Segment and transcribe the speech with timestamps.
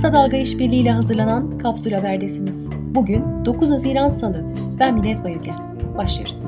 [0.00, 2.68] Kısa Dalga İşbirliği ile hazırlanan Kapsül Haber'desiniz.
[2.94, 4.44] Bugün 9 Haziran Salı.
[4.78, 5.54] Ben Minez Bayülgen.
[5.98, 6.44] Başlıyoruz.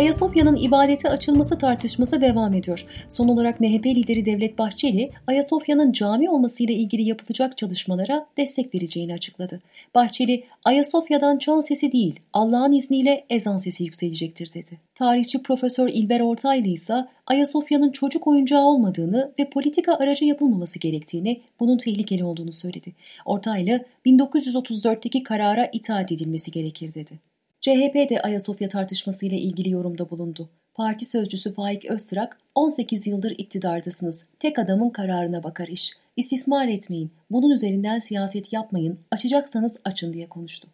[0.00, 2.86] Ayasofya'nın ibadete açılması tartışması devam ediyor.
[3.08, 9.60] Son olarak MHP lideri Devlet Bahçeli, Ayasofya'nın cami olmasıyla ilgili yapılacak çalışmalara destek vereceğini açıkladı.
[9.94, 14.78] Bahçeli, Ayasofya'dan çan sesi değil, Allah'ın izniyle ezan sesi yükselecektir dedi.
[14.94, 16.94] Tarihçi Profesör İlber Ortaylı ise
[17.26, 22.92] Ayasofya'nın çocuk oyuncağı olmadığını ve politika aracı yapılmaması gerektiğini, bunun tehlikeli olduğunu söyledi.
[23.26, 27.29] Ortaylı, 1934'teki karara itaat edilmesi gerekir dedi.
[27.60, 30.48] CHP de Ayasofya tartışmasıyla ilgili yorumda bulundu.
[30.74, 34.26] Parti sözcüsü Faik Öztrak, 18 yıldır iktidardasınız.
[34.38, 35.92] Tek adamın kararına bakar iş.
[36.16, 37.10] İstismar etmeyin.
[37.30, 38.98] Bunun üzerinden siyaset yapmayın.
[39.10, 40.68] Açacaksanız açın diye konuştu.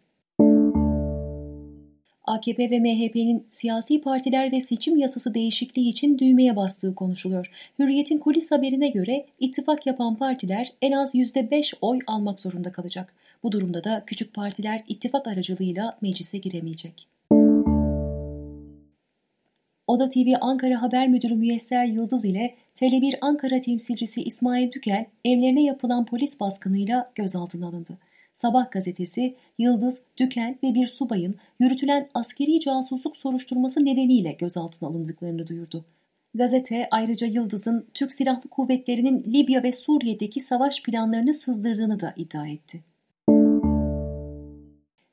[2.27, 7.51] AKP ve MHP'nin siyasi partiler ve seçim yasası değişikliği için düğmeye bastığı konuşuluyor.
[7.79, 13.13] Hürriyet'in kulis haberine göre ittifak yapan partiler en az %5 oy almak zorunda kalacak.
[13.43, 17.07] Bu durumda da küçük partiler ittifak aracılığıyla meclise giremeyecek.
[19.87, 26.05] Oda TV Ankara Haber Müdürü Müyesser Yıldız ile Tele1 Ankara temsilcisi İsmail Dükel evlerine yapılan
[26.05, 27.97] polis baskınıyla gözaltına alındı.
[28.37, 35.85] Sabah gazetesi Yıldız, Dükel ve bir subayın yürütülen askeri casusluk soruşturması nedeniyle gözaltına alındıklarını duyurdu.
[36.33, 42.83] Gazete ayrıca Yıldız'ın Türk Silahlı Kuvvetleri'nin Libya ve Suriye'deki savaş planlarını sızdırdığını da iddia etti.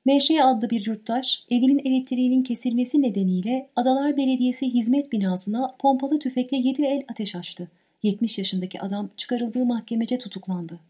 [0.05, 6.83] Meşe adlı bir yurttaş evinin elektriğinin kesilmesi nedeniyle Adalar Belediyesi hizmet binasına pompalı tüfekle 7
[6.83, 7.71] el ateş açtı.
[8.03, 10.81] 70 yaşındaki adam çıkarıldığı mahkemece tutuklandı.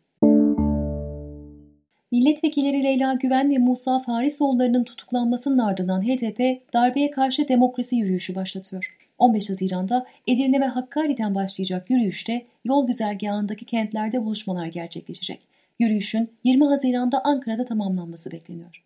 [2.15, 8.97] Milletvekilleri Leyla Güven ve Musa Farisoğulları'nın tutuklanmasının ardından HDP darbeye karşı demokrasi yürüyüşü başlatıyor.
[9.19, 15.41] 15 Haziran'da Edirne ve Hakkari'den başlayacak yürüyüşte yol güzergahındaki kentlerde buluşmalar gerçekleşecek.
[15.79, 18.85] Yürüyüşün 20 Haziran'da Ankara'da tamamlanması bekleniyor.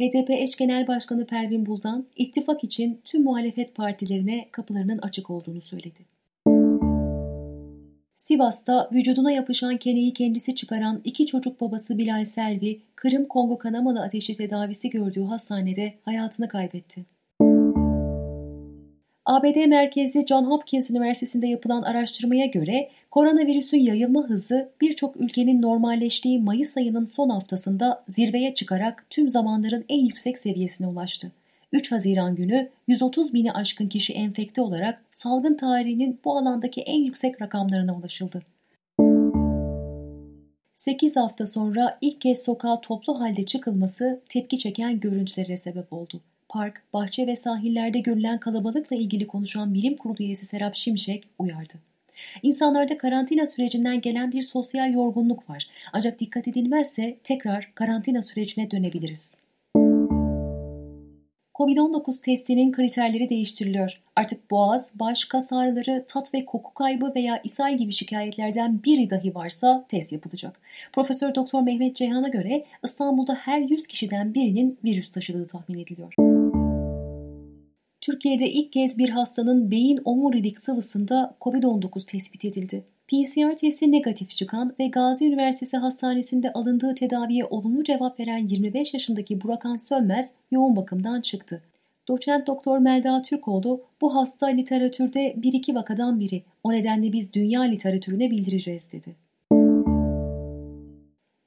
[0.00, 6.17] HDP eş genel başkanı Pervin Buldan, ittifak için tüm muhalefet partilerine kapılarının açık olduğunu söyledi.
[8.28, 14.36] Sivas'ta vücuduna yapışan keneyi kendisi çıkaran iki çocuk babası Bilal Selvi, Kırım Kongo kanamalı ateşi
[14.36, 17.04] tedavisi gördüğü hastanede hayatını kaybetti.
[19.24, 26.76] ABD merkezli John Hopkins Üniversitesi'nde yapılan araştırmaya göre koronavirüsün yayılma hızı birçok ülkenin normalleştiği Mayıs
[26.76, 31.32] ayının son haftasında zirveye çıkarak tüm zamanların en yüksek seviyesine ulaştı.
[31.72, 37.42] 3 Haziran günü 130 bini aşkın kişi enfekte olarak salgın tarihinin bu alandaki en yüksek
[37.42, 38.42] rakamlarına ulaşıldı.
[40.74, 46.20] 8 hafta sonra ilk kez sokağa toplu halde çıkılması tepki çeken görüntülere sebep oldu.
[46.48, 51.74] Park, bahçe ve sahillerde görülen kalabalıkla ilgili konuşan bilim kurulu üyesi Serap Şimşek uyardı.
[52.42, 55.66] İnsanlarda karantina sürecinden gelen bir sosyal yorgunluk var.
[55.92, 59.36] Ancak dikkat edilmezse tekrar karantina sürecine dönebiliriz.
[61.58, 64.00] Covid-19 testinin kriterleri değiştiriliyor.
[64.16, 69.34] Artık boğaz, baş, kas ağrıları, tat ve koku kaybı veya ishal gibi şikayetlerden biri dahi
[69.34, 70.60] varsa test yapılacak.
[70.92, 76.14] Profesör Doktor Mehmet Ceyhan'a göre İstanbul'da her 100 kişiden birinin virüs taşıdığı tahmin ediliyor.
[78.00, 82.84] Türkiye'de ilk kez bir hastanın beyin omurilik sıvısında COVID-19 tespit edildi.
[83.08, 89.42] PCR testi negatif çıkan ve Gazi Üniversitesi Hastanesi'nde alındığı tedaviye olumlu cevap veren 25 yaşındaki
[89.42, 91.62] Burakan Sönmez yoğun bakımdan çıktı.
[92.08, 96.42] Doçent Doktor Melda Türkoğlu bu hasta literatürde bir iki vakadan biri.
[96.64, 99.27] O nedenle biz dünya literatürüne bildireceğiz dedi.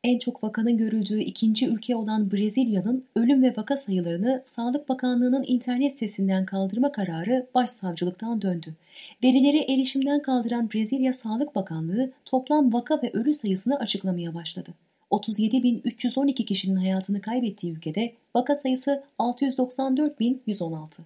[0.03, 5.91] En çok vakanın görüldüğü ikinci ülke olan Brezilya'nın ölüm ve vaka sayılarını Sağlık Bakanlığı'nın internet
[5.91, 8.75] sitesinden kaldırma kararı başsavcılıktan döndü.
[9.23, 14.69] Verileri erişimden kaldıran Brezilya Sağlık Bakanlığı toplam vaka ve ölü sayısını açıklamaya başladı.
[15.11, 21.01] 37.312 kişinin hayatını kaybettiği ülkede vaka sayısı 694.116.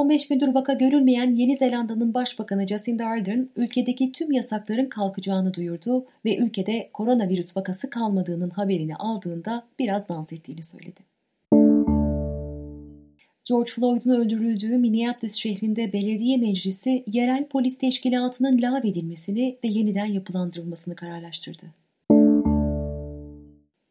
[0.00, 6.36] 15 gündür vaka görülmeyen Yeni Zelanda'nın Başbakanı Jacinda Ardern ülkedeki tüm yasakların kalkacağını duyurdu ve
[6.36, 11.00] ülkede koronavirüs vakası kalmadığının haberini aldığında biraz dans ettiğini söyledi.
[13.48, 21.79] George Floyd'un öldürüldüğü Minneapolis şehrinde belediye meclisi yerel polis teşkilatının lağvedilmesini ve yeniden yapılandırılmasını kararlaştırdı.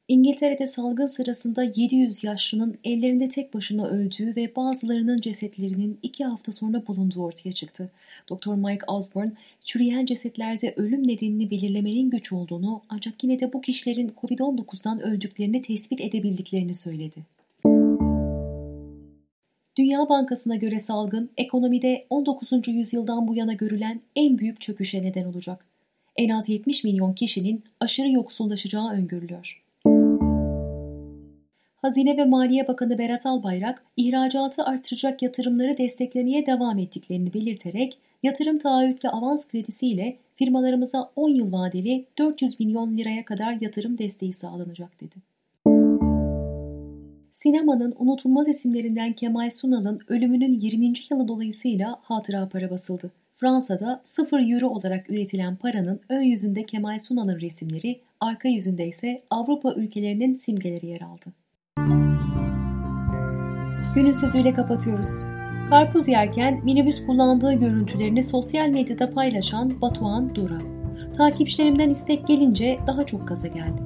[0.10, 6.88] İngiltere'de salgın sırasında 700 yaşlının evlerinde tek başına öldüğü ve bazılarının cesetlerinin iki hafta sonra
[6.88, 7.92] bulunduğu ortaya çıktı.
[8.32, 8.54] Dr.
[8.54, 9.32] Mike Osborne,
[9.64, 16.02] çürüyen cesetlerde ölüm nedenini belirlemenin güç olduğunu ancak yine de bu kişilerin COVID-19'dan öldüklerini tespit
[16.02, 17.20] edebildiklerini söyledi.
[19.78, 22.68] Dünya Bankası'na göre salgın ekonomide 19.
[22.68, 25.66] yüzyıldan bu yana görülen en büyük çöküşe neden olacak.
[26.16, 29.69] En az 70 milyon kişinin aşırı yoksullaşacağı öngörülüyor.
[31.82, 39.06] Hazine ve Maliye Bakanı Berat Albayrak, ihracatı artıracak yatırımları desteklemeye devam ettiklerini belirterek, yatırım taahhüt
[39.06, 45.16] ve avans kredisiyle firmalarımıza 10 yıl vadeli 400 milyon liraya kadar yatırım desteği sağlanacak dedi.
[47.32, 50.94] Sinemanın unutulmaz isimlerinden Kemal Sunal'ın ölümünün 20.
[51.12, 53.12] yılı dolayısıyla hatıra para basıldı.
[53.32, 59.74] Fransa'da 0 euro olarak üretilen paranın ön yüzünde Kemal Sunal'ın resimleri, arka yüzünde ise Avrupa
[59.74, 61.34] ülkelerinin simgeleri yer aldı.
[63.96, 65.10] Günün sözüyle kapatıyoruz.
[65.70, 70.58] Karpuz yerken minibüs kullandığı görüntülerini sosyal medyada paylaşan Batuhan Dura.
[71.18, 73.86] Takipçilerimden istek gelince daha çok gaza geldim.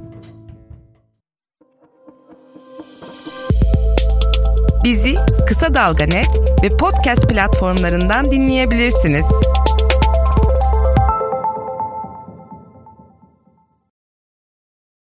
[4.84, 5.16] Bizi
[5.48, 6.06] Kısa Dalga
[6.64, 9.26] ve podcast platformlarından dinleyebilirsiniz.